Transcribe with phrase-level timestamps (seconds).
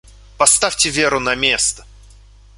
[0.35, 1.85] Поставьте Веру на место!